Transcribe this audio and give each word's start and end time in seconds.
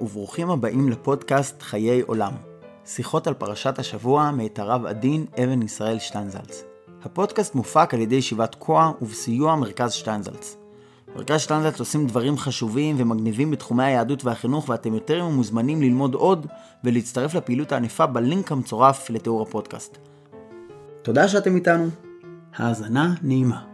וברוכים 0.00 0.50
הבאים 0.50 0.88
לפודקאסט 0.88 1.62
חיי 1.62 2.00
עולם. 2.00 2.32
שיחות 2.86 3.26
על 3.26 3.34
פרשת 3.34 3.78
השבוע 3.78 4.30
מאת 4.30 4.58
הרב 4.58 4.86
עדין 4.86 5.26
אבן 5.44 5.62
ישראל 5.62 5.98
שטיינזלץ. 5.98 6.64
הפודקאסט 7.02 7.54
מופק 7.54 7.94
על 7.94 8.00
ידי 8.00 8.14
ישיבת 8.14 8.54
כוח 8.54 8.90
ובסיוע 9.02 9.56
מרכז 9.56 9.92
שטיינזלץ. 9.92 10.56
מרכז 11.16 11.40
שטיינזלץ 11.40 11.80
עושים 11.80 12.06
דברים 12.06 12.38
חשובים 12.38 12.96
ומגניבים 12.98 13.50
בתחומי 13.50 13.84
היהדות 13.84 14.24
והחינוך 14.24 14.68
ואתם 14.68 14.94
יותר 14.94 15.24
מוזמנים 15.28 15.82
ללמוד 15.82 16.14
עוד 16.14 16.46
ולהצטרף 16.84 17.34
לפעילות 17.34 17.72
הענפה 17.72 18.06
בלינק 18.06 18.52
המצורף 18.52 19.10
לתיאור 19.10 19.42
הפודקאסט. 19.42 19.98
תודה 21.02 21.28
שאתם 21.28 21.56
איתנו. 21.56 21.88
האזנה 22.56 23.14
נעימה. 23.22 23.69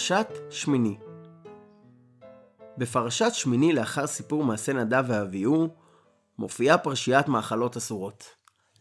פרשת 0.00 0.28
שמיני 0.50 0.96
בפרשת 2.78 3.30
שמיני 3.32 3.72
לאחר 3.72 4.06
סיפור 4.06 4.44
מעשה 4.44 4.72
נדב 4.72 5.04
ואביהו, 5.08 5.68
מופיעה 6.38 6.78
פרשיית 6.78 7.28
מאכלות 7.28 7.76
אסורות. 7.76 8.24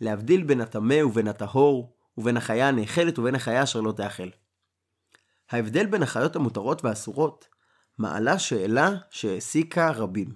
להבדיל 0.02 0.44
בין 0.44 0.62
הטמא 0.62 1.04
ובין 1.06 1.28
הטהור, 1.28 1.94
ובין 2.18 2.38
החיה 2.38 2.68
הנאכלת 2.68 3.20
ובין 3.20 3.36
החיה 3.36 3.64
אשר 3.64 3.82
לא 3.82 3.92
תאכל. 3.92 4.30
ההבדל 5.52 5.86
בין 5.86 6.04
החיות 6.04 6.36
המותרות 6.36 6.86
והאסורות 6.86 7.48
מעלה 7.98 8.40
שאלה 8.40 8.90
שהעסיקה 9.10 9.92
רבים. 9.92 10.30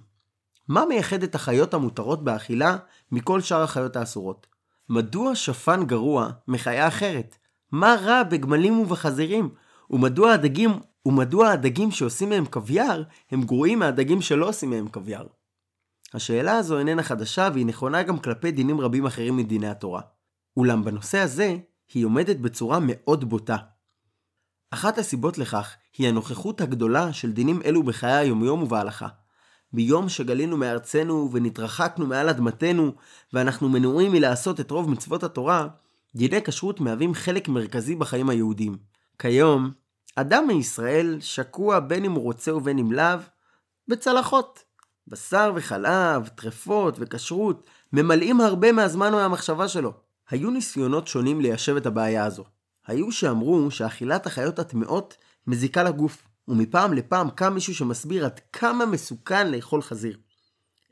מה 0.67 0.85
מייחד 0.85 1.23
את 1.23 1.35
החיות 1.35 1.73
המותרות 1.73 2.23
באכילה 2.23 2.77
מכל 3.11 3.41
שאר 3.41 3.63
החיות 3.63 3.95
האסורות? 3.95 4.47
מדוע 4.89 5.35
שפן 5.35 5.85
גרוע 5.85 6.29
מחיה 6.47 6.87
אחרת? 6.87 7.37
מה 7.71 7.95
רע 8.01 8.23
בגמלים 8.23 8.79
ובחזירים? 8.79 9.62
ומדוע 9.89 10.31
הדגים, 10.33 10.71
ומדוע 11.05 11.49
הדגים 11.49 11.91
שעושים 11.91 12.29
מהם 12.29 12.45
קוויאר 12.45 13.03
הם 13.31 13.43
גרועים 13.43 13.79
מהדגים 13.79 14.21
שלא 14.21 14.49
עושים 14.49 14.69
מהם 14.69 14.87
קוויאר? 14.87 15.27
השאלה 16.13 16.57
הזו 16.57 16.79
איננה 16.79 17.03
חדשה 17.03 17.49
והיא 17.53 17.65
נכונה 17.65 18.03
גם 18.03 18.19
כלפי 18.19 18.51
דינים 18.51 18.81
רבים 18.81 19.05
אחרים 19.05 19.37
מדיני 19.37 19.67
התורה. 19.67 20.01
אולם 20.57 20.83
בנושא 20.83 21.17
הזה 21.17 21.57
היא 21.93 22.05
עומדת 22.05 22.37
בצורה 22.37 22.79
מאוד 22.81 23.29
בוטה. 23.29 23.57
אחת 24.71 24.97
הסיבות 24.97 25.37
לכך 25.37 25.75
היא 25.97 26.07
הנוכחות 26.07 26.61
הגדולה 26.61 27.13
של 27.13 27.31
דינים 27.31 27.61
אלו 27.65 27.83
בחיי 27.83 28.13
היומיום 28.13 28.63
ובהלכה. 28.63 29.07
ביום 29.73 30.09
שגלינו 30.09 30.57
מארצנו 30.57 31.29
ונתרחקנו 31.31 32.05
מעל 32.05 32.29
אדמתנו 32.29 32.91
ואנחנו 33.33 33.69
מנועים 33.69 34.11
מלעשות 34.11 34.59
את 34.59 34.71
רוב 34.71 34.89
מצוות 34.89 35.23
התורה, 35.23 35.67
דיני 36.15 36.41
כשרות 36.43 36.79
מהווים 36.79 37.13
חלק 37.13 37.49
מרכזי 37.49 37.95
בחיים 37.95 38.29
היהודיים. 38.29 38.77
כיום, 39.23 39.71
אדם 40.15 40.47
מישראל 40.47 41.17
שקוע 41.21 41.79
בין 41.79 42.05
אם 42.05 42.11
הוא 42.11 42.23
רוצה 42.23 42.55
ובין 42.55 42.79
אם 42.79 42.91
לאו, 42.91 43.19
בצלחות. 43.87 44.63
בשר 45.07 45.51
וחלב, 45.55 46.27
טרפות 46.27 46.95
וכשרות 46.99 47.69
ממלאים 47.93 48.41
הרבה 48.41 48.71
מהזמן 48.71 49.13
ומהמחשבה 49.13 49.67
שלו. 49.67 49.93
היו 50.29 50.51
ניסיונות 50.51 51.07
שונים 51.07 51.41
ליישב 51.41 51.75
את 51.75 51.85
הבעיה 51.85 52.25
הזו. 52.25 52.43
היו 52.87 53.11
שאמרו 53.11 53.71
שאכילת 53.71 54.25
החיות 54.25 54.59
הטמעות 54.59 55.17
מזיקה 55.47 55.83
לגוף, 55.83 56.23
ומפעם 56.47 56.93
לפעם 56.93 57.29
קם 57.29 57.53
מישהו 57.53 57.75
שמסביר 57.75 58.25
עד 58.25 58.39
כמה 58.53 58.85
מסוכן 58.85 59.51
לאכול 59.51 59.81
חזיר. 59.81 60.17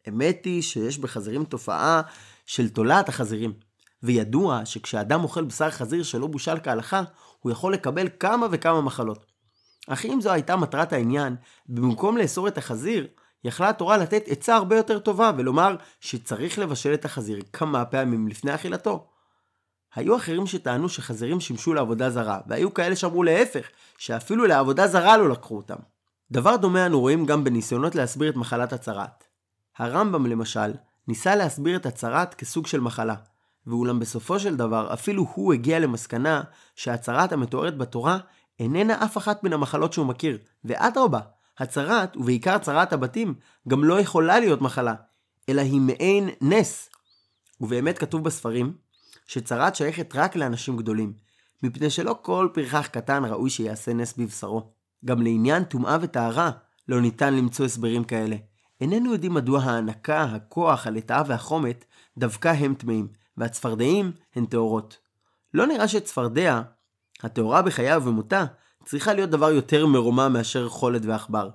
אמת 0.09 0.41
היא 0.45 0.61
שיש 0.61 0.97
בחזירים 0.99 1.45
תופעה 1.45 2.01
של 2.45 2.69
תולעת 2.69 3.09
החזירים, 3.09 3.53
וידוע 4.03 4.65
שכשאדם 4.65 5.23
אוכל 5.23 5.43
בשר 5.43 5.69
חזיר 5.69 6.03
שלא 6.03 6.27
בושל 6.27 6.59
כהלכה, 6.63 7.03
הוא 7.41 7.51
יכול 7.51 7.73
לקבל 7.73 8.07
כמה 8.19 8.47
וכמה 8.51 8.81
מחלות. 8.81 9.25
אך 9.87 10.05
אם 10.05 10.21
זו 10.21 10.31
הייתה 10.31 10.55
מטרת 10.55 10.93
העניין, 10.93 11.35
במקום 11.69 12.17
לאסור 12.17 12.47
את 12.47 12.57
החזיר, 12.57 13.07
יכלה 13.43 13.69
התורה 13.69 13.97
לתת 13.97 14.23
עצה 14.27 14.55
הרבה 14.55 14.77
יותר 14.77 14.99
טובה 14.99 15.31
ולומר 15.37 15.75
שצריך 15.99 16.59
לבשל 16.59 16.93
את 16.93 17.05
החזיר 17.05 17.39
כמה 17.53 17.85
פעמים 17.85 18.27
לפני 18.27 18.55
אכילתו. 18.55 19.07
היו 19.95 20.15
אחרים 20.15 20.47
שטענו 20.47 20.89
שחזירים 20.89 21.39
שימשו 21.39 21.73
לעבודה 21.73 22.09
זרה, 22.09 22.39
והיו 22.47 22.73
כאלה 22.73 22.95
שאמרו 22.95 23.23
להפך, 23.23 23.67
שאפילו 23.97 24.45
לעבודה 24.45 24.87
זרה 24.87 25.17
לא 25.17 25.29
לקחו 25.29 25.57
אותם. 25.57 25.75
דבר 26.31 26.55
דומה 26.55 26.85
אנו 26.85 26.99
רואים 26.99 27.25
גם 27.25 27.43
בניסיונות 27.43 27.95
להסביר 27.95 28.29
את 28.29 28.35
מחלת 28.35 28.73
הצרעת. 28.73 29.23
הרמב"ם 29.77 30.25
למשל, 30.25 30.73
ניסה 31.07 31.35
להסביר 31.35 31.75
את 31.75 31.85
הצרעת 31.85 32.33
כסוג 32.33 32.67
של 32.67 32.79
מחלה, 32.79 33.15
ואולם 33.67 33.99
בסופו 33.99 34.39
של 34.39 34.55
דבר 34.55 34.93
אפילו 34.93 35.27
הוא 35.33 35.53
הגיע 35.53 35.79
למסקנה 35.79 36.41
שהצרעת 36.75 37.31
המתוארת 37.31 37.77
בתורה 37.77 38.17
איננה 38.59 39.03
אף 39.03 39.17
אחת 39.17 39.43
מן 39.43 39.53
המחלות 39.53 39.93
שהוא 39.93 40.05
מכיר, 40.05 40.37
ואדרבה, 40.63 41.19
הצרעת, 41.59 42.17
ובעיקר 42.17 42.57
צרעת 42.57 42.93
הבתים, 42.93 43.33
גם 43.67 43.83
לא 43.83 43.99
יכולה 43.99 44.39
להיות 44.39 44.61
מחלה, 44.61 44.93
אלא 45.49 45.61
היא 45.61 45.81
מעין 45.81 46.29
נס. 46.41 46.89
ובאמת 47.61 47.97
כתוב 47.97 48.23
בספרים, 48.23 48.73
שצרעת 49.27 49.75
שייכת 49.75 50.15
רק 50.15 50.35
לאנשים 50.35 50.77
גדולים, 50.77 51.13
מפני 51.63 51.89
שלא 51.89 52.19
כל 52.21 52.47
פרחח 52.53 52.87
קטן 52.87 53.25
ראוי 53.25 53.49
שיעשה 53.49 53.93
נס 53.93 54.13
בבשרו. 54.17 54.71
גם 55.05 55.21
לעניין 55.21 55.63
טומאה 55.63 55.97
וטהרה 56.01 56.51
לא 56.87 57.01
ניתן 57.01 57.33
למצוא 57.33 57.65
הסברים 57.65 58.03
כאלה. 58.03 58.35
איננו 58.81 59.11
יודעים 59.13 59.33
מדוע 59.33 59.61
ההנקה, 59.61 60.23
הכוח, 60.23 60.87
הלטאה 60.87 61.23
והחומת 61.27 61.85
דווקא 62.17 62.47
הם 62.47 62.73
טמאים, 62.73 63.07
והצפרדעים 63.37 64.11
הן 64.35 64.45
טהורות. 64.45 64.97
לא 65.53 65.67
נראה 65.67 65.87
שצפרדע, 65.87 66.61
הטהורה 67.23 67.61
בחייה 67.61 67.97
ובמותה, 67.97 68.45
צריכה 68.85 69.13
להיות 69.13 69.29
דבר 69.29 69.51
יותר 69.51 69.85
מרומם 69.85 70.29
מאשר 70.33 70.69
חולת 70.69 71.01
ועכבר, 71.05 71.49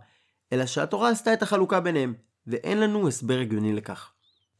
אלא 0.52 0.66
שהתורה 0.66 1.10
עשתה 1.10 1.32
את 1.32 1.42
החלוקה 1.42 1.80
ביניהם, 1.80 2.14
ואין 2.46 2.80
לנו 2.80 3.08
הסבר 3.08 3.38
הגיוני 3.38 3.72
לכך. 3.72 4.10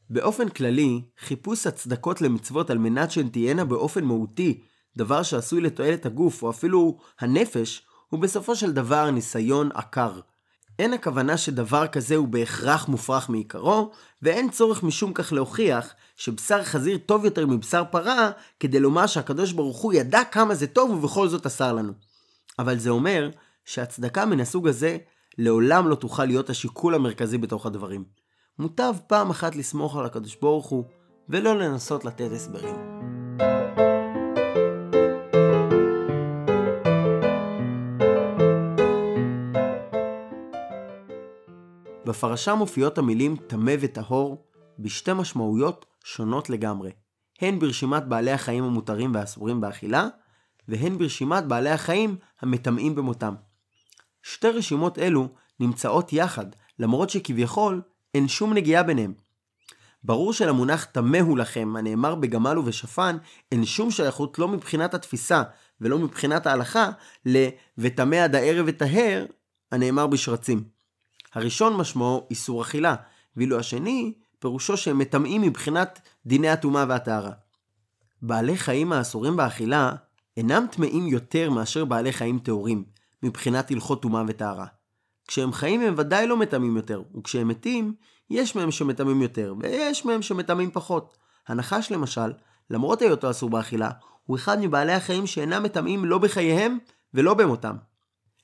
באופן 0.09 0.49
כללי, 0.49 1.01
חיפוש 1.19 1.67
הצדקות 1.67 2.21
למצוות 2.21 2.69
על 2.69 2.77
מנת 2.77 3.11
שהן 3.11 3.29
תהיינה 3.29 3.65
באופן 3.65 4.03
מהותי, 4.03 4.61
דבר 4.97 5.23
שעשוי 5.23 5.61
לתועלת 5.61 6.05
הגוף 6.05 6.43
או 6.43 6.49
אפילו 6.49 6.97
הנפש, 7.19 7.85
הוא 8.09 8.19
בסופו 8.19 8.55
של 8.55 8.71
דבר 8.73 9.11
ניסיון 9.11 9.69
עקר. 9.73 10.19
אין 10.79 10.93
הכוונה 10.93 11.37
שדבר 11.37 11.87
כזה 11.87 12.15
הוא 12.15 12.27
בהכרח 12.27 12.87
מופרך 12.87 13.29
מעיקרו, 13.29 13.91
ואין 14.21 14.49
צורך 14.49 14.83
משום 14.83 15.13
כך 15.13 15.33
להוכיח 15.33 15.93
שבשר 16.17 16.63
חזיר 16.63 16.97
טוב 16.97 17.25
יותר 17.25 17.45
מבשר 17.45 17.83
פרה, 17.91 18.31
כדי 18.59 18.79
לומר 18.79 19.07
שהקדוש 19.07 19.51
ברוך 19.51 19.77
הוא 19.77 19.93
ידע 19.93 20.23
כמה 20.31 20.55
זה 20.55 20.67
טוב 20.67 20.91
ובכל 20.91 21.27
זאת 21.27 21.45
אסר 21.45 21.73
לנו. 21.73 21.93
אבל 22.59 22.77
זה 22.77 22.89
אומר 22.89 23.29
שהצדקה 23.65 24.25
מן 24.25 24.39
הסוג 24.39 24.67
הזה 24.67 24.97
לעולם 25.37 25.87
לא 25.87 25.95
תוכל 25.95 26.25
להיות 26.25 26.49
השיקול 26.49 26.95
המרכזי 26.95 27.37
בתוך 27.37 27.65
הדברים. 27.65 28.03
מוטב 28.59 28.93
פעם 29.07 29.29
אחת 29.29 29.55
לסמוך 29.55 29.97
על 29.97 30.05
הקדוש 30.05 30.35
ברוך 30.41 30.67
הוא, 30.67 30.83
ולא 31.29 31.59
לנסות 31.59 32.05
לתת 32.05 32.31
הסברים. 32.31 32.75
בפרשה 42.05 42.55
מופיעות 42.55 42.97
המילים 42.97 43.35
טמא 43.47 43.73
וטהור 43.79 44.45
בשתי 44.79 45.13
משמעויות 45.13 45.85
שונות 46.07 46.49
לגמרי, 46.49 46.91
הן 47.41 47.59
ברשימת 47.59 48.03
בעלי 48.03 48.31
החיים 48.31 48.63
המותרים 48.63 49.15
והאסורים 49.15 49.61
באכילה, 49.61 50.07
והן 50.67 50.97
ברשימת 50.97 51.43
בעלי 51.43 51.69
החיים 51.69 52.15
המטמאים 52.41 52.95
במותם. 52.95 53.35
שתי 54.23 54.47
רשימות 54.47 54.99
אלו 54.99 55.29
נמצאות 55.59 56.13
יחד, 56.13 56.45
למרות 56.79 57.09
שכביכול 57.09 57.81
אין 58.13 58.27
שום 58.27 58.53
נגיעה 58.53 58.83
ביניהם. 58.83 59.13
ברור 60.03 60.33
שלמונח 60.33 60.83
טמא 60.83 61.17
הוא 61.17 61.37
לכם, 61.37 61.75
הנאמר 61.77 62.15
בגמל 62.15 62.57
ובשפן, 62.57 63.17
אין 63.51 63.65
שום 63.65 63.91
שייכות 63.91 64.39
לא 64.39 64.47
מבחינת 64.47 64.93
התפיסה 64.93 65.43
ולא 65.81 65.97
מבחינת 65.97 66.47
ההלכה 66.47 66.89
ל 67.25 67.47
"וטמא 67.77 68.15
עד 68.15 68.35
הערב 68.35 68.65
וטהר", 68.67 69.25
הנאמר 69.71 70.07
בשרצים. 70.07 70.63
הראשון 71.33 71.77
משמעו 71.77 72.27
איסור 72.29 72.61
אכילה, 72.61 72.95
ואילו 73.35 73.59
השני 73.59 74.13
פירושו 74.39 74.77
שהם 74.77 74.97
מטמאים 74.97 75.41
מבחינת 75.41 76.09
דיני 76.25 76.49
הטומאה 76.49 76.85
והטהרה. 76.87 77.31
בעלי 78.21 78.57
חיים 78.57 78.93
האסורים 78.93 79.37
באכילה 79.37 79.91
אינם 80.37 80.65
טמאים 80.71 81.07
יותר 81.07 81.49
מאשר 81.49 81.85
בעלי 81.85 82.13
חיים 82.13 82.39
טהורים, 82.39 82.83
מבחינת 83.23 83.71
הלכות 83.71 84.01
טומאה 84.01 84.23
וטהרה. 84.27 84.65
כשהם 85.27 85.53
חיים 85.53 85.81
הם 85.81 85.93
ודאי 85.97 86.27
לא 86.27 86.37
מטמאים 86.37 86.77
יותר, 86.77 87.01
וכשהם 87.17 87.47
מתים, 87.47 87.93
יש 88.29 88.55
מהם 88.55 88.71
שמטמאים 88.71 89.21
יותר, 89.21 89.53
ויש 89.59 90.05
מהם 90.05 90.21
שמטמאים 90.21 90.71
פחות. 90.71 91.17
הנחש 91.47 91.91
למשל, 91.91 92.33
למרות 92.69 93.01
היותו 93.01 93.31
אסור 93.31 93.49
באכילה, 93.49 93.91
הוא 94.25 94.37
אחד 94.37 94.57
מבעלי 94.61 94.93
החיים 94.93 95.27
שאינם 95.27 95.63
מטמאים 95.63 96.05
לא 96.05 96.17
בחייהם 96.17 96.77
ולא 97.13 97.33
במותם. 97.33 97.75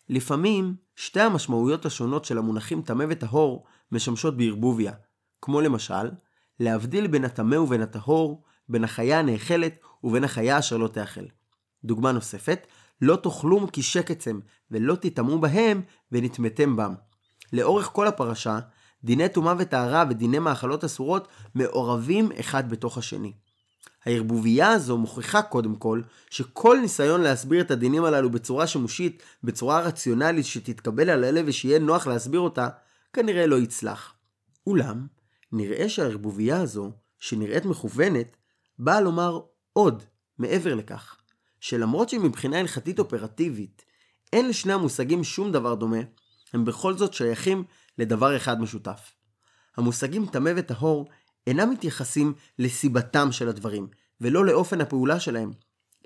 לפעמים, 0.10 0.76
שתי 0.96 1.20
המשמעויות 1.20 1.86
השונות 1.86 2.26
של 2.26 2.38
המונחים 2.38 2.82
טמא 2.82 3.06
וטהור 3.10 3.66
משמשות 3.92 4.38
בערבוביה, 4.38 4.92
כמו 5.44 5.62
למשל, 5.62 6.12
להבדיל 6.60 7.08
בין 7.08 7.26
הטמא 7.26 7.56
ובין 7.56 7.82
הטהור, 7.82 8.44
בין 8.70 8.84
החיה 8.84 9.20
הנאכלת 9.20 9.80
ובין 10.04 10.24
החיה 10.24 10.60
אשר 10.60 10.78
לא 10.78 10.88
תאכל. 10.88 11.26
דוגמה 11.84 12.12
נוספת, 12.12 12.68
לא 13.02 13.16
תאכלום 13.16 13.68
כי 13.68 13.84
שקצם, 13.84 14.40
ולא 14.72 14.96
תטמאו 14.96 15.42
בהם, 15.42 15.82
ונטמאתם 16.12 16.76
בם. 16.76 16.94
לאורך 17.54 17.86
כל 17.86 18.08
הפרשה, 18.08 18.60
דיני 19.04 19.30
טומאה 19.30 19.54
וטהרה 19.58 20.04
ודיני 20.10 20.40
מאכלות 20.40 20.84
אסורות 20.84 21.28
מעורבים 21.56 22.32
אחד 22.40 22.70
בתוך 22.70 22.98
השני. 22.98 23.34
הערבוביה 24.06 24.70
הזו 24.70 24.98
מוכיחה 24.98 25.42
קודם 25.42 25.76
כל 25.76 26.02
שכל 26.30 26.78
ניסיון 26.82 27.22
להסביר 27.22 27.62
את 27.62 27.72
הדינים 27.72 28.04
הללו 28.04 28.30
בצורה 28.30 28.68
שימושית, 28.68 29.24
בצורה 29.44 29.80
רציונלית 29.80 30.46
שתתקבל 30.46 31.10
על 31.10 31.24
הלב 31.24 31.46
ושיהיה 31.48 31.80
נוח 31.80 32.08
להסביר 32.08 32.40
אותה, 32.40 32.70
כנראה 33.14 33.46
לא 33.48 33.56
יצלח. 33.56 34.14
אולם, 34.68 35.08
נראה 35.54 35.90
שהערבוביה 35.90 36.62
הזו, 36.62 36.92
שנראית 37.20 37.66
מכוונת, 37.66 38.36
באה 38.80 39.02
לומר 39.02 39.40
עוד, 39.74 40.04
מעבר 40.38 40.76
לכך, 40.76 41.18
שלמרות 41.60 42.10
שמבחינה 42.10 42.60
הלכתית 42.60 43.00
אופרטיבית 43.00 43.86
אין 44.34 44.50
לשני 44.50 44.74
המושגים 44.74 45.24
שום 45.24 45.52
דבר 45.52 45.76
דומה, 45.76 45.98
הם 46.54 46.66
בכל 46.66 46.98
זאת 46.98 47.14
שייכים 47.14 47.64
לדבר 47.98 48.38
אחד 48.38 48.62
משותף. 48.62 49.12
המושגים 49.78 50.26
טמא 50.26 50.52
וטהור 50.56 51.10
אינם 51.48 51.70
מתייחסים 51.70 52.34
לסיבתם 52.60 53.32
של 53.32 53.50
הדברים, 53.50 53.88
ולא 54.22 54.46
לאופן 54.46 54.82
הפעולה 54.82 55.20
שלהם, 55.20 55.52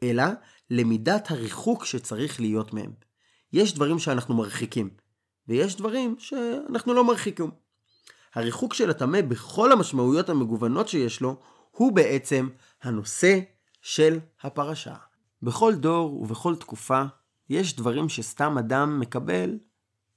אלא 0.03 0.23
למידת 0.69 1.31
הריחוק 1.31 1.85
שצריך 1.85 2.41
להיות 2.41 2.73
מהם. 2.73 2.91
יש 3.53 3.75
דברים 3.75 3.99
שאנחנו 3.99 4.35
מרחיקים, 4.35 4.89
ויש 5.47 5.75
דברים 5.75 6.15
שאנחנו 6.19 6.93
לא 6.93 7.03
מרחיקים. 7.03 7.66
הריחוק 8.37 8.73
של 8.73 8.89
הטמא 8.89 9.21
בכל 9.21 9.71
המשמעויות 9.71 10.29
המגוונות 10.29 10.87
שיש 10.87 11.21
לו, 11.21 11.39
הוא 11.71 11.91
בעצם 11.91 12.49
הנושא 12.83 13.39
של 13.81 14.19
הפרשה. 14.41 14.95
בכל 15.43 15.75
דור 15.75 16.21
ובכל 16.21 16.55
תקופה 16.55 17.03
יש 17.49 17.75
דברים 17.75 18.09
שסתם 18.09 18.57
אדם 18.57 18.99
מקבל 18.99 19.57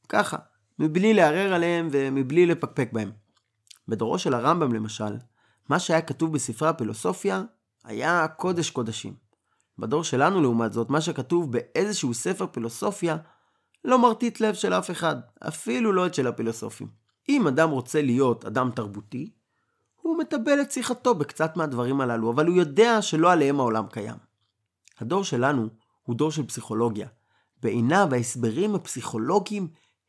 ככה, 0.09 0.37
מבלי 0.79 1.15
לערער 1.15 1.53
עליהם 1.55 1.89
ומבלי 1.93 2.47
לפקפק 2.47 2.89
בהם. 2.93 3.11
בדורו 3.89 4.19
של 4.19 4.35
הרמב"ם 4.35 4.73
למשל, 4.73 5.17
מה 5.69 5.79
שהיה 5.79 6.03
כתוב 6.03 6.33
בספרי 6.33 6.69
הפילוסופיה 6.69 7.43
היה 7.85 8.29
קודש 8.29 8.71
קודשים. 8.71 9.15
בדור 9.79 10.05
שלנו 10.05 10.41
לעומת 10.41 10.73
זאת, 10.73 10.91
מה 10.91 11.01
שכתוב 11.01 11.53
באיזשהו 11.53 12.15
ספר 12.15 12.47
פילוסופיה 12.47 13.17
לא 13.85 14.03
מרטיט 14.03 14.41
לב 14.41 14.55
של 14.55 14.75
אף 14.75 14.91
אחד, 14.91 15.17
אפילו 15.49 15.93
לא 15.93 16.07
את 16.07 16.15
של 16.15 16.27
הפילוסופים. 16.27 17.00
אם 17.31 17.47
אדם 17.47 17.71
רוצה 17.71 18.03
להיות 18.03 18.45
אדם 18.45 18.71
תרבותי, 18.75 19.31
הוא 20.03 20.19
מטבל 20.19 20.61
את 20.61 20.73
שיחתו 20.73 21.15
בקצת 21.15 21.57
מהדברים 21.57 22.01
הללו, 22.01 22.31
אבל 22.31 22.47
הוא 22.47 22.57
יודע 22.57 23.03
שלא 23.03 23.33
עליהם 23.33 23.61
העולם 23.61 23.87
קיים. 23.87 24.17
הדור 24.99 25.25
שלנו 25.25 25.69
הוא 26.03 26.17
דור 26.17 26.31
של 26.31 26.47
פסיכולוגיה. 26.47 27.09
בעיניו 27.63 28.09
ההסברים 28.13 28.75
הפסיכולוגיים 28.75 29.69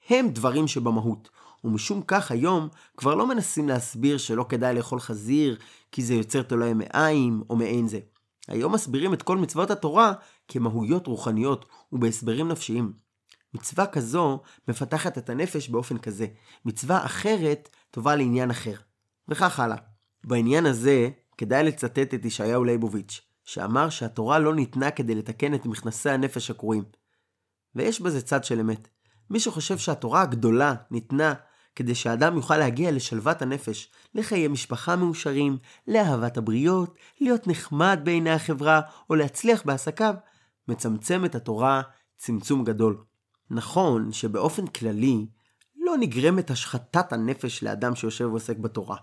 הם 0.09 0.29
דברים 0.29 0.68
שבמהות, 0.68 1.29
ומשום 1.63 2.01
כך 2.07 2.31
היום 2.31 2.69
כבר 2.97 3.15
לא 3.15 3.27
מנסים 3.27 3.68
להסביר 3.68 4.18
שלא 4.18 4.45
כדאי 4.50 4.75
לאכול 4.75 5.00
חזיר 5.00 5.57
כי 5.91 6.03
זה 6.03 6.13
יוצר 6.13 6.41
תולעי 6.41 6.73
מעיים 6.73 7.44
או 7.50 7.56
מעין 7.56 7.88
זה. 7.88 8.00
היום 8.47 8.73
מסבירים 8.73 9.13
את 9.13 9.21
כל 9.21 9.38
מצוות 9.38 9.71
התורה 9.71 10.13
כמהויות 10.47 11.07
רוחניות 11.07 11.65
ובהסברים 11.91 12.47
נפשיים. 12.47 12.94
מצווה 13.53 13.88
כזו 13.88 14.42
מפתחת 14.68 15.18
את 15.18 15.30
הנפש 15.30 15.69
באופן 15.69 15.98
כזה, 15.98 16.27
מצווה 16.65 17.06
אחרת 17.06 17.69
טובה 17.92 18.15
לעניין 18.15 18.50
אחר. 18.50 18.75
וכך 19.27 19.59
הלאה. 19.59 19.77
בעניין 20.24 20.65
הזה 20.65 21.09
כדאי 21.38 21.63
לצטט 21.63 22.13
את 22.13 22.25
ישעיהו 22.25 22.63
ליבוביץ', 22.63 23.21
שאמר 23.45 23.89
שהתורה 23.89 24.39
לא 24.39 24.56
ניתנה 24.56 24.92
כדי 24.92 25.15
לתקן 25.15 25.53
את 25.53 25.65
מכנסי 25.65 26.09
הנפש 26.09 26.51
הקרועים. 26.51 26.83
ויש 27.75 28.01
בזה 28.01 28.21
צד 28.21 28.44
של 28.44 28.59
אמת. 28.59 28.88
מי 29.30 29.39
שחושב 29.39 29.77
שהתורה 29.77 30.21
הגדולה 30.21 30.74
ניתנה 30.92 31.33
כדי 31.75 31.95
שהאדם 31.95 32.36
יוכל 32.36 32.57
להגיע 32.57 32.92
לשלוות 32.92 33.42
הנפש, 33.42 33.92
לחיי 34.15 34.47
משפחה 34.47 34.95
מאושרים, 34.95 35.57
לאהבת 35.88 36.38
הבריות, 36.38 36.95
להיות 37.21 37.47
נחמד 37.47 38.00
בעיני 38.04 38.30
החברה 38.30 38.81
או 39.09 39.15
להצליח 39.15 39.62
בעסקיו, 39.65 40.15
מצמצם 40.68 41.25
את 41.25 41.36
התורה 41.36 41.81
צמצום 42.18 42.63
גדול. 42.63 43.04
נכון 43.53 44.12
שבאופן 44.12 44.68
כללי 44.68 45.25
לא 45.75 45.98
נגרמת 46.00 46.51
השחתת 46.51 47.13
הנפש 47.13 47.63
לאדם 47.63 47.95
שיושב 47.95 48.25
ועוסק 48.25 48.57
בתורה. 48.57 48.98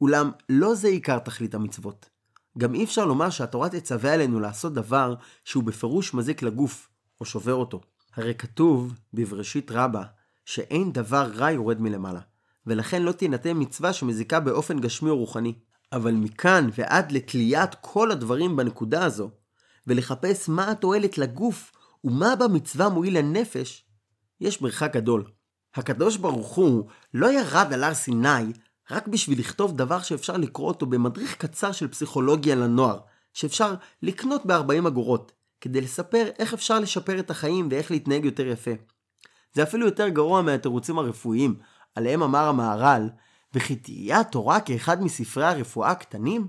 אולם 0.00 0.30
לא 0.48 0.74
זה 0.74 0.88
עיקר 0.88 1.18
תכלית 1.18 1.54
המצוות. 1.54 2.08
גם 2.58 2.74
אי 2.74 2.84
אפשר 2.84 3.04
לומר 3.04 3.30
שהתורה 3.30 3.68
תצווה 3.68 4.14
עלינו 4.14 4.40
לעשות 4.40 4.74
דבר 4.74 5.14
שהוא 5.44 5.64
בפירוש 5.64 6.14
מזיק 6.14 6.42
לגוף, 6.42 6.88
או 7.20 7.24
שובר 7.24 7.54
אותו. 7.54 7.80
הרי 8.16 8.34
כתוב 8.34 8.94
בבראשית 9.14 9.70
רבה 9.70 10.02
שאין 10.44 10.92
דבר 10.92 11.30
רע 11.34 11.50
יורד 11.50 11.80
מלמעלה, 11.80 12.20
ולכן 12.66 13.02
לא 13.02 13.12
תינתן 13.12 13.52
מצווה 13.54 13.92
שמזיקה 13.92 14.40
באופן 14.40 14.80
גשמי 14.80 15.10
או 15.10 15.18
רוחני. 15.18 15.54
אבל 15.92 16.12
מכאן 16.12 16.68
ועד 16.74 17.12
לתליית 17.12 17.74
כל 17.80 18.10
הדברים 18.10 18.56
בנקודה 18.56 19.04
הזו, 19.04 19.30
ולחפש 19.86 20.48
מה 20.48 20.70
התועלת 20.70 21.18
לגוף 21.18 21.72
ומה 22.04 22.36
במצווה 22.36 22.88
מועיל 22.88 23.18
לנפש, 23.18 23.84
יש 24.40 24.62
מרחק 24.62 24.96
גדול. 24.96 25.24
הקדוש 25.74 26.16
ברוך 26.16 26.54
הוא 26.54 26.88
לא 27.14 27.32
ירד 27.32 27.72
על 27.72 27.84
הר 27.84 27.94
סיני 27.94 28.52
רק 28.90 29.08
בשביל 29.08 29.38
לכתוב 29.38 29.76
דבר 29.76 30.00
שאפשר 30.02 30.36
לקרוא 30.36 30.68
אותו 30.68 30.86
במדריך 30.86 31.36
קצר 31.36 31.72
של 31.72 31.88
פסיכולוגיה 31.88 32.54
לנוער, 32.54 32.98
שאפשר 33.32 33.74
לקנות 34.02 34.46
ב-40 34.46 34.88
אגורות, 34.88 35.32
כדי 35.60 35.80
לספר 35.80 36.28
איך 36.38 36.54
אפשר 36.54 36.80
לשפר 36.80 37.18
את 37.18 37.30
החיים 37.30 37.68
ואיך 37.70 37.90
להתנהג 37.90 38.24
יותר 38.24 38.46
יפה. 38.46 38.70
זה 39.54 39.62
אפילו 39.62 39.86
יותר 39.86 40.08
גרוע 40.08 40.42
מהתירוצים 40.42 40.98
הרפואיים, 40.98 41.54
עליהם 41.94 42.22
אמר 42.22 42.48
המהר"ל, 42.48 43.08
וכי 43.54 43.76
תהיה 43.76 44.20
התורה 44.20 44.60
כאחד 44.60 45.02
מספרי 45.02 45.44
הרפואה 45.44 45.90
הקטנים? 45.90 46.48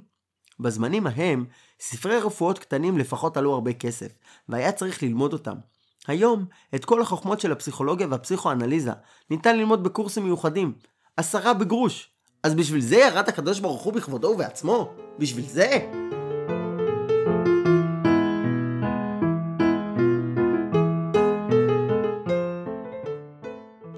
בזמנים 0.60 1.08
ההם, 1.08 1.46
ספרי 1.84 2.18
רפואות 2.20 2.60
קטנים 2.60 2.98
לפחות 2.98 3.38
עלו 3.38 3.54
הרבה 3.54 3.74
כסף, 3.74 4.12
והיה 4.50 4.72
צריך 4.72 5.04
ללמוד 5.04 5.34
אותם. 5.34 5.56
היום, 6.08 6.46
את 6.76 6.86
כל 6.86 7.02
החוכמות 7.02 7.40
של 7.40 7.52
הפסיכולוגיה 7.52 8.08
והפסיכואנליזה 8.10 8.92
ניתן 9.30 9.58
ללמוד 9.58 9.84
בקורסים 9.84 10.24
מיוחדים. 10.24 10.74
עשרה 11.18 11.54
בגרוש. 11.54 12.10
אז 12.44 12.56
בשביל 12.56 12.82
זה 12.82 12.96
ירד 12.96 13.30
הקדוש 13.30 13.60
ברוך 13.60 13.82
הוא 13.82 13.94
בכבודו 13.94 14.28
ובעצמו? 14.28 14.94
בשביל 15.20 15.46
זה? 15.46 15.90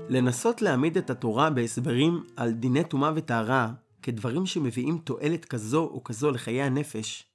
לנסות 0.10 0.62
להעמיד 0.62 0.98
את 0.98 1.10
התורה 1.10 1.50
בהסברים 1.50 2.24
על 2.36 2.52
דיני 2.52 2.84
טומאה 2.84 3.12
וטהרה 3.16 3.72
כדברים 4.02 4.46
שמביאים 4.46 4.98
תועלת 4.98 5.46
כזו 5.46 5.90
או 5.94 6.04
כזו 6.04 6.32
לחיי 6.32 6.62
הנפש, 6.62 7.33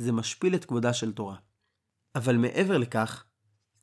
זה 0.00 0.12
משפיל 0.12 0.54
את 0.54 0.64
כבודה 0.64 0.92
של 0.92 1.12
תורה. 1.12 1.36
אבל 2.14 2.36
מעבר 2.36 2.78
לכך, 2.78 3.24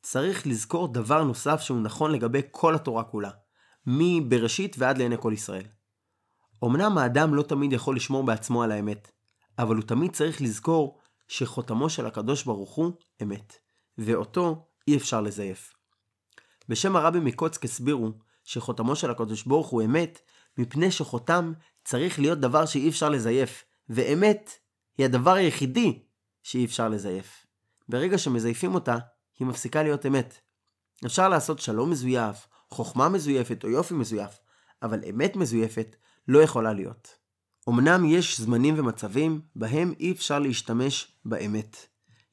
צריך 0.02 0.46
לזכור 0.46 0.92
דבר 0.92 1.24
נוסף 1.24 1.60
שהוא 1.60 1.80
נכון 1.80 2.12
לגבי 2.12 2.40
כל 2.50 2.74
התורה 2.74 3.04
כולה, 3.04 3.30
מבראשית 3.86 4.76
ועד 4.78 4.98
לעיני 4.98 5.16
כל 5.20 5.32
ישראל. 5.34 5.66
אמנם 6.64 6.98
האדם 6.98 7.34
לא 7.34 7.42
תמיד 7.42 7.72
יכול 7.72 7.96
לשמור 7.96 8.22
בעצמו 8.24 8.62
על 8.62 8.72
האמת, 8.72 9.10
אבל 9.58 9.76
הוא 9.76 9.84
תמיד 9.84 10.12
צריך 10.12 10.42
לזכור 10.42 10.98
שחותמו 11.28 11.90
של 11.90 12.06
הקדוש 12.06 12.44
ברוך 12.44 12.74
הוא 12.74 12.92
אמת, 13.22 13.56
ואותו 13.98 14.68
אי 14.88 14.96
אפשר 14.96 15.20
לזייף. 15.20 15.74
בשם 16.68 16.96
הרבי 16.96 17.20
מקוצק 17.20 17.64
הסבירו 17.64 18.12
שחותמו 18.44 18.96
של 18.96 19.10
הקדוש 19.10 19.42
ברוך 19.42 19.68
הוא 19.68 19.82
אמת, 19.82 20.18
מפני 20.58 20.90
שחותם 20.90 21.52
צריך 21.84 22.18
להיות 22.18 22.40
דבר 22.40 22.66
שאי 22.66 22.88
אפשר 22.88 23.08
לזייף, 23.08 23.64
ואמת 23.88 24.50
היא 24.98 25.06
הדבר 25.06 25.34
היחידי 25.34 26.07
שאי 26.48 26.64
אפשר 26.64 26.88
לזייף. 26.88 27.46
ברגע 27.88 28.18
שמזייפים 28.18 28.74
אותה, 28.74 28.96
היא 29.38 29.46
מפסיקה 29.46 29.82
להיות 29.82 30.06
אמת. 30.06 30.40
אפשר 31.06 31.28
לעשות 31.28 31.58
שלום 31.58 31.90
מזויף, 31.90 32.46
חוכמה 32.70 33.08
מזויפת 33.08 33.64
או 33.64 33.68
יופי 33.68 33.94
מזויף, 33.94 34.30
אבל 34.82 35.00
אמת 35.10 35.36
מזויפת 35.36 35.96
לא 36.28 36.38
יכולה 36.38 36.72
להיות. 36.72 37.08
אמנם 37.68 38.04
יש 38.04 38.40
זמנים 38.40 38.74
ומצבים 38.78 39.40
בהם 39.56 39.94
אי 40.00 40.12
אפשר 40.12 40.38
להשתמש 40.38 41.12
באמת. 41.24 41.76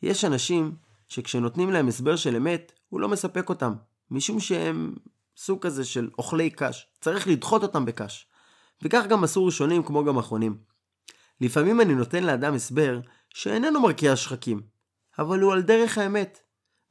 יש 0.02 0.26
אנשים 0.26 0.76
שכשנותנים 1.10 1.72
להם 1.72 1.88
הסבר 1.88 2.16
של 2.16 2.36
אמת, 2.36 2.72
הוא 2.90 3.00
לא 3.00 3.10
מספק 3.10 3.50
אותם, 3.50 3.74
משום 4.12 4.40
שהם 4.40 4.96
סוג 5.38 5.62
כזה 5.62 5.86
של 5.86 6.10
אוכלי 6.18 6.50
קש. 6.50 6.88
צריך 7.02 7.28
לדחות 7.28 7.64
אותם 7.64 7.86
בקש. 7.86 8.28
וכך 8.82 9.06
גם 9.10 9.24
עשו 9.24 9.46
ראשונים 9.46 9.84
כמו 9.84 10.06
גם 10.06 10.18
אחרונים. 10.18 10.58
לפעמים 11.42 11.82
אני 11.82 11.96
נותן 11.96 12.24
לאדם 12.24 12.54
הסבר 12.54 13.00
שאיננו 13.36 13.82
מרקיע 13.82 14.16
שחקים, 14.16 14.62
אבל 15.20 15.40
הוא 15.40 15.54
על 15.54 15.62
דרך 15.62 15.98
האמת, 15.98 16.40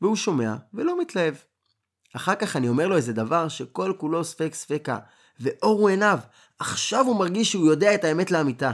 והוא 0.00 0.16
שומע 0.16 0.54
ולא 0.74 1.00
מתלהב. 1.00 1.34
אחר 2.16 2.34
כך 2.34 2.56
אני 2.56 2.68
אומר 2.68 2.88
לו 2.88 2.96
איזה 2.96 3.12
דבר 3.12 3.48
שכל 3.48 3.92
כולו 3.98 4.24
ספק 4.24 4.54
ספקה, 4.54 4.98
ואור 5.40 5.80
הוא 5.80 5.88
עיניו, 5.88 6.18
עכשיו 6.58 7.04
הוא 7.06 7.18
מרגיש 7.18 7.52
שהוא 7.52 7.66
יודע 7.66 7.94
את 7.94 8.04
האמת 8.04 8.30
לאמיתה. 8.30 8.70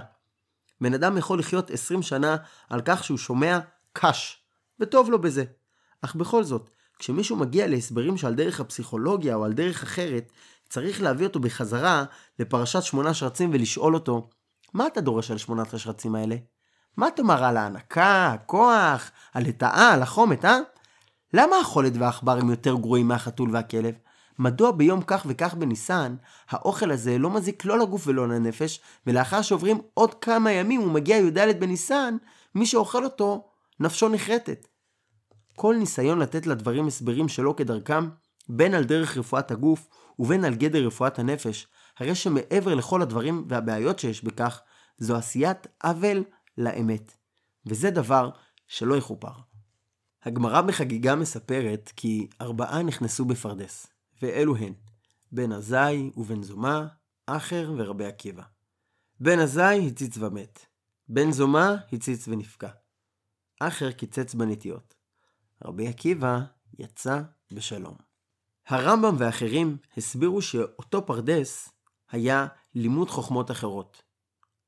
בן 0.81 0.95
אדם 0.95 1.19
יכול 1.19 1.39
לחיות 1.39 1.71
20 1.71 2.03
שנה 2.03 2.37
על 2.71 2.81
כך 2.85 3.05
שהוא 3.05 3.19
שומע 3.19 3.59
קש, 3.93 4.43
וטוב 4.81 5.11
לו 5.11 5.21
בזה. 5.21 5.45
אך 6.03 6.15
בכל 6.15 6.45
זאת, 6.45 6.71
כשמישהו 6.99 7.37
מגיע 7.37 7.67
להסברים 7.67 8.17
שעל 8.17 8.35
דרך 8.35 8.61
הפסיכולוגיה 8.61 9.35
או 9.35 9.45
על 9.45 9.53
דרך 9.53 9.83
אחרת, 9.83 10.33
צריך 10.69 11.03
להביא 11.03 11.27
אותו 11.27 11.41
בחזרה 11.41 12.05
לפרשת 12.39 12.83
שמונה 12.83 13.15
שרצים 13.15 13.50
ולשאול 13.53 13.95
אותו, 13.95 14.31
מה 14.75 14.87
אתה 14.87 15.00
דורש 15.00 15.31
על 15.31 15.39
שמונת 15.39 15.75
השרצים 15.75 16.15
האלה? 16.15 16.37
מה 17.00 17.11
תאמר 17.11 17.45
על 17.45 17.57
ההנקה, 17.57 18.33
הכוח, 18.33 19.11
הלטאה, 19.35 19.92
על 19.92 20.02
החומת, 20.02 20.45
אה? 20.45 20.59
למה 21.35 21.57
החולת 21.57 21.92
והעכבר 21.99 22.38
הם 22.38 22.50
יותר 22.50 22.75
גרועים 22.75 23.09
מהחתול 23.09 23.50
והכלב? 23.52 23.95
מדוע 24.38 24.71
ביום 24.71 25.02
כך 25.07 25.26
וכך 25.28 25.54
בניסן, 25.54 26.14
האוכל 26.50 26.90
הזה 26.90 27.19
לא 27.19 27.30
מזיק 27.30 27.64
לא 27.64 27.78
לגוף 27.78 28.07
ולא 28.07 28.28
לנפש, 28.28 28.80
ולאחר 29.07 29.42
שעוברים 29.42 29.80
עוד 29.95 30.14
כמה 30.14 30.52
ימים 30.52 30.83
ומגיע 30.83 31.16
י"ד 31.16 31.61
בניסן, 31.61 32.16
מי 32.54 32.66
שאוכל 32.66 33.04
אותו, 33.04 33.49
נפשו 33.80 34.09
נחרטת. 34.09 34.69
כל 35.57 35.76
ניסיון 35.78 36.19
לתת 36.19 36.47
לדברים 36.47 36.87
הסברים 36.87 37.28
שלא 37.28 37.54
כדרכם, 37.57 38.09
בין 38.49 38.75
על 38.75 38.85
דרך 38.85 39.16
רפואת 39.16 39.50
הגוף 39.50 39.88
ובין 40.19 40.45
על 40.45 40.54
גדר 40.54 40.87
רפואת 40.87 41.19
הנפש, 41.19 41.66
הרי 41.99 42.14
שמעבר 42.14 42.75
לכל 42.75 43.02
הדברים 43.02 43.45
והבעיות 43.49 43.99
שיש 43.99 44.25
בכך, 44.25 44.61
זו 44.99 45.16
עשיית 45.16 45.66
עוול 45.85 46.25
לאמת. 46.61 47.17
וזה 47.67 47.90
דבר 47.90 48.31
שלא 48.69 48.95
יכופר. 48.95 49.33
הגמרא 50.23 50.61
בחגיגה 50.61 51.14
מספרת 51.14 51.93
כי 51.97 52.29
ארבעה 52.40 52.83
נכנסו 52.83 53.25
בפרדס, 53.25 53.87
ואלו 54.23 54.57
הן 54.57 54.73
בן 55.33 55.52
עזאי 55.52 56.11
ובן 56.17 56.43
זומא, 56.43 56.81
אחר 57.26 57.73
ורבי 57.76 58.05
עקיבא. 58.05 58.43
בן 59.21 59.38
עזאי 59.38 59.88
הציץ 59.88 60.17
ומת, 60.17 60.67
בן 61.09 61.33
זומא 61.33 61.75
הציץ 61.93 62.29
ונפקע. 62.29 62.69
אחר 63.61 63.93
קיצץ 63.93 64.35
בנטיות. 64.35 64.95
רבי 65.64 65.88
עקיבא 65.88 66.40
יצא 66.79 67.21
בשלום. 67.52 67.97
הרמב"ם 68.67 69.17
ואחרים 69.19 69.76
הסבירו 69.97 70.43
שאותו 70.43 71.07
פרדס 71.07 71.69
היה 72.11 72.47
לימוד 72.75 73.11
חוכמות 73.11 73.50
אחרות. 73.50 74.02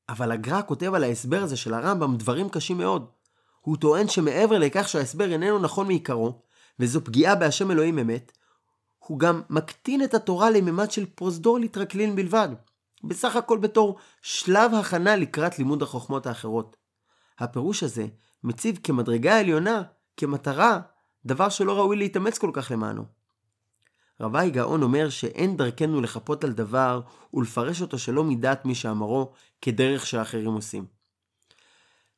אבל 0.09 0.31
הגר"א 0.31 0.61
כותב 0.67 0.93
על 0.93 1.03
ההסבר 1.03 1.43
הזה 1.43 1.57
של 1.57 1.73
הרמב"ם 1.73 2.17
דברים 2.17 2.49
קשים 2.49 2.77
מאוד. 2.77 3.05
הוא 3.61 3.77
טוען 3.77 4.07
שמעבר 4.07 4.59
לכך 4.59 4.89
שההסבר 4.89 5.31
איננו 5.31 5.59
נכון 5.59 5.87
מעיקרו, 5.87 6.41
וזו 6.79 7.03
פגיעה 7.03 7.35
בהשם 7.35 7.71
אלוהים 7.71 7.99
אמת, 7.99 8.31
הוא 8.99 9.19
גם 9.19 9.41
מקטין 9.49 10.03
את 10.03 10.13
התורה 10.13 10.49
לממד 10.49 10.91
של 10.91 11.05
פרוזדור 11.05 11.59
לטרקלין 11.59 12.15
בלבד. 12.15 12.49
בסך 13.03 13.35
הכל 13.35 13.57
בתור 13.57 13.97
שלב 14.21 14.73
הכנה 14.73 15.15
לקראת 15.15 15.59
לימוד 15.59 15.81
החוכמות 15.81 16.27
האחרות. 16.27 16.75
הפירוש 17.39 17.83
הזה 17.83 18.07
מציב 18.43 18.79
כמדרגה 18.83 19.39
עליונה, 19.39 19.81
כמטרה, 20.17 20.79
דבר 21.25 21.49
שלא 21.49 21.77
ראוי 21.77 21.97
להתאמץ 21.97 22.37
כל 22.37 22.51
כך 22.53 22.71
למענו. 22.71 23.05
רבי 24.19 24.49
גאון 24.49 24.83
אומר 24.83 25.09
שאין 25.09 25.57
דרכנו 25.57 26.01
לחפות 26.01 26.43
על 26.43 26.51
דבר 26.51 27.01
ולפרש 27.33 27.81
אותו 27.81 27.99
שלא 27.99 28.23
מדעת 28.23 28.65
מי 28.65 28.75
שאמרו 28.75 29.31
כדרך 29.65 30.05
שאחרים 30.05 30.53
עושים. 30.53 30.85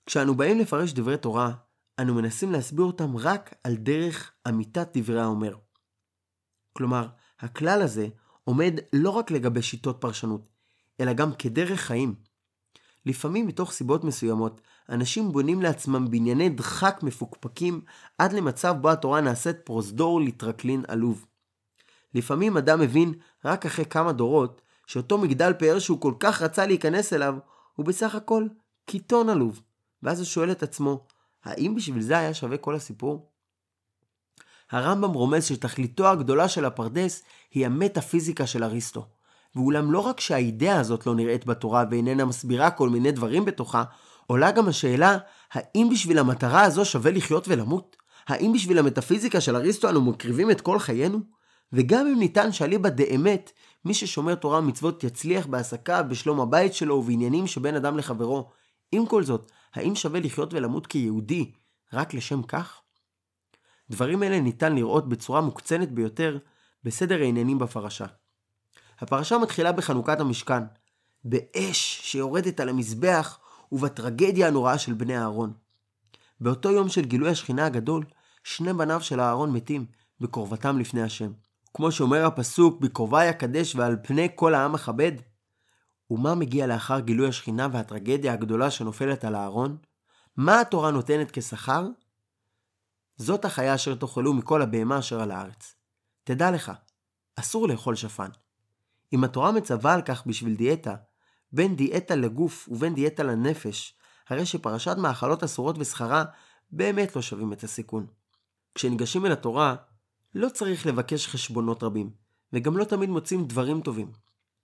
כשאנו 0.05 0.35
באים 0.35 0.59
לפרש 0.59 0.93
דברי 0.93 1.17
תורה, 1.17 1.51
אנו 1.99 2.15
מנסים 2.15 2.51
להסביר 2.51 2.85
אותם 2.85 3.17
רק 3.17 3.53
על 3.63 3.75
דרך 3.75 4.31
אמיתת 4.47 4.97
דברי 4.97 5.21
האומר. 5.21 5.55
כלומר, 6.73 7.07
הכלל 7.39 7.81
הזה 7.81 8.07
עומד 8.43 8.73
לא 8.93 9.09
רק 9.09 9.31
לגבי 9.31 9.61
שיטות 9.61 9.97
פרשנות, 10.01 10.49
אלא 10.99 11.13
גם 11.13 11.33
כדרך 11.33 11.79
חיים. 11.79 12.15
לפעמים 13.05 13.47
מתוך 13.47 13.71
סיבות 13.71 14.03
מסוימות, 14.03 14.61
אנשים 14.89 15.31
בונים 15.31 15.61
לעצמם 15.61 16.11
בנייני 16.11 16.49
דחק 16.49 16.99
מפוקפקים 17.03 17.81
עד 18.17 18.33
למצב 18.33 18.75
בו 18.81 18.89
התורה 18.89 19.21
נעשית 19.21 19.55
פרוזדור 19.63 20.21
לטרקלין 20.21 20.83
עלוב. 20.87 21.25
לפעמים 22.13 22.57
אדם 22.57 22.79
מבין 22.79 23.13
רק 23.45 23.65
אחרי 23.65 23.85
כמה 23.85 24.11
דורות 24.11 24.61
שאותו 24.87 25.17
מגדל 25.17 25.53
פאר 25.53 25.79
שהוא 25.79 26.01
כל 26.01 26.13
כך 26.19 26.41
רצה 26.41 26.65
להיכנס 26.65 27.13
אליו 27.13 27.35
הוא 27.75 27.85
בסך 27.85 28.15
הכל 28.15 28.47
קיטון 28.85 29.29
עלוב. 29.29 29.61
ואז 30.03 30.19
הוא 30.19 30.25
שואל 30.25 30.51
את 30.51 30.63
עצמו, 30.63 31.05
האם 31.43 31.75
בשביל 31.75 32.01
זה 32.01 32.17
היה 32.17 32.33
שווה 32.33 32.57
כל 32.57 32.75
הסיפור? 32.75 33.31
הרמב"ם 34.71 35.13
רומז 35.13 35.45
שתכליתו 35.45 36.07
הגדולה 36.07 36.47
של 36.47 36.65
הפרדס 36.65 37.23
היא 37.51 37.65
המטאפיזיקה 37.65 38.47
של 38.47 38.63
אריסטו. 38.63 39.05
ואולם 39.55 39.91
לא 39.91 39.99
רק 39.99 40.19
שהאידאה 40.19 40.79
הזאת 40.79 41.07
לא 41.07 41.15
נראית 41.15 41.45
בתורה 41.45 41.83
ואיננה 41.91 42.25
מסבירה 42.25 42.71
כל 42.71 42.89
מיני 42.89 43.11
דברים 43.11 43.45
בתוכה, 43.45 43.83
עולה 44.27 44.51
גם 44.51 44.67
השאלה, 44.67 45.17
האם 45.51 45.89
בשביל 45.91 46.19
המטרה 46.19 46.61
הזו 46.61 46.85
שווה 46.85 47.11
לחיות 47.11 47.47
ולמות? 47.47 47.97
האם 48.27 48.53
בשביל 48.53 48.79
המטאפיזיקה 48.79 49.41
של 49.41 49.55
אריסטו 49.55 49.89
אנו 49.89 50.01
מקריבים 50.01 50.51
את 50.51 50.61
כל 50.61 50.79
חיינו? 50.79 51.19
וגם 51.73 52.07
אם 52.07 52.19
ניתן 52.19 52.51
שאליבא 52.51 52.89
דאמת, 52.89 53.51
מי 53.85 53.93
ששומר 53.93 54.35
תורה 54.35 54.59
ומצוות 54.59 55.03
יצליח 55.03 55.45
בעסקיו, 55.45 56.05
בשלום 56.09 56.41
הבית 56.41 56.73
שלו 56.73 56.95
ובעניינים 56.95 57.47
שבין 57.47 57.75
אדם 57.75 57.97
לחברו. 57.97 58.49
עם 58.91 59.05
כל 59.05 59.23
זאת, 59.23 59.51
האם 59.73 59.95
שווה 59.95 60.19
לחיות 60.19 60.53
ולמות 60.53 60.87
כיהודי 60.87 61.51
רק 61.93 62.13
לשם 62.13 62.43
כך? 62.43 62.81
דברים 63.89 64.23
אלה 64.23 64.39
ניתן 64.39 64.75
לראות 64.75 65.09
בצורה 65.09 65.41
מוקצנת 65.41 65.91
ביותר 65.91 66.37
בסדר 66.83 67.21
העניינים 67.21 67.59
בפרשה. 67.59 68.05
הפרשה 68.99 69.37
מתחילה 69.37 69.71
בחנוכת 69.71 70.19
המשכן, 70.19 70.63
באש 71.23 71.99
שיורדת 72.03 72.59
על 72.59 72.69
המזבח 72.69 73.39
ובטרגדיה 73.71 74.47
הנוראה 74.47 74.77
של 74.77 74.93
בני 74.93 75.17
אהרון. 75.17 75.53
באותו 76.41 76.71
יום 76.71 76.89
של 76.89 77.05
גילוי 77.05 77.29
השכינה 77.29 77.65
הגדול, 77.65 78.03
שני 78.43 78.73
בניו 78.73 79.01
של 79.01 79.19
אהרון 79.19 79.51
מתים 79.51 79.85
בקרבתם 80.21 80.79
לפני 80.79 81.01
השם. 81.01 81.31
כמו 81.75 81.91
שאומר 81.91 82.25
הפסוק, 82.25 82.81
בקרובי 82.81 83.29
אקדש 83.29 83.75
ועל 83.75 83.97
פני 84.03 84.29
כל 84.35 84.53
העם 84.53 84.75
אכבד. 84.75 85.11
ומה 86.11 86.35
מגיע 86.35 86.67
לאחר 86.67 86.99
גילוי 86.99 87.27
השכינה 87.27 87.67
והטרגדיה 87.71 88.33
הגדולה 88.33 88.71
שנופלת 88.71 89.23
על 89.25 89.35
אהרון? 89.35 89.77
מה 90.37 90.61
התורה 90.61 90.91
נותנת 90.91 91.31
כשכר? 91.31 91.87
זאת 93.17 93.45
החיה 93.45 93.75
אשר 93.75 93.95
תאכלו 93.95 94.33
מכל 94.33 94.61
הבהמה 94.61 94.99
אשר 94.99 95.21
על 95.21 95.31
הארץ. 95.31 95.75
תדע 96.23 96.51
לך, 96.51 96.71
אסור 97.35 97.67
לאכול 97.67 97.95
שפן. 97.95 98.29
אם 99.13 99.23
התורה 99.23 99.51
מצווה 99.51 99.93
על 99.93 100.01
כך 100.01 100.27
בשביל 100.27 100.55
דיאטה, 100.55 100.95
בין 101.51 101.75
דיאטה 101.75 102.15
לגוף 102.15 102.69
ובין 102.71 102.95
דיאטה 102.95 103.23
לנפש, 103.23 103.93
הרי 104.29 104.45
שפרשת 104.45 104.97
מאכלות 104.97 105.43
אסורות 105.43 105.75
ושכרה 105.79 106.23
באמת 106.71 107.15
לא 107.15 107.21
שווים 107.21 107.53
את 107.53 107.63
הסיכון. 107.63 108.07
כשניגשים 108.75 109.25
אל 109.25 109.31
התורה, 109.31 109.75
לא 110.35 110.49
צריך 110.49 110.85
לבקש 110.85 111.27
חשבונות 111.27 111.83
רבים, 111.83 112.09
וגם 112.53 112.77
לא 112.77 112.83
תמיד 112.83 113.09
מוצאים 113.09 113.45
דברים 113.45 113.81
טובים. 113.81 114.11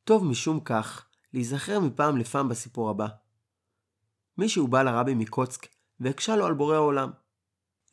טוב 0.04 0.26
משום 0.26 0.60
כך, 0.60 1.06
להיזכר 1.34 1.80
מפעם 1.80 2.18
לפעם 2.18 2.50
בסיפור 2.50 2.90
הבא. 2.90 3.08
מישהו 4.38 4.68
בא 4.68 4.84
לרבי 4.84 5.14
מקוצק 5.14 5.68
והקשה 6.00 6.36
לו 6.36 6.46
על 6.46 6.54
בורא 6.54 6.76
העולם, 6.76 7.12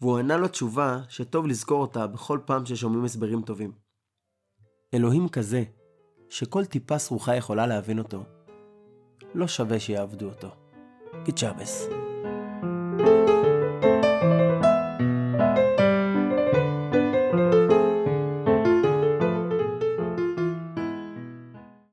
והוא 0.01 0.19
ענה 0.19 0.37
לו 0.37 0.49
תשובה 0.49 1.01
שטוב 1.09 1.47
לזכור 1.47 1.81
אותה 1.81 2.07
בכל 2.07 2.39
פעם 2.47 2.67
ששומעים 2.67 3.05
הסברים 3.05 3.43
טובים. 3.43 3.73
אלוהים 4.95 5.29
כזה, 5.29 5.65
שכל 6.31 6.65
טיפה 6.65 6.99
סרוחה 6.99 7.37
יכולה 7.37 7.67
להבין 7.67 7.99
אותו, 7.99 8.25
לא 9.35 9.49
שווה 9.49 9.81
שיעבדו 9.81 10.29
אותו. 10.29 10.49
קיצ'אבס. 11.25 12.08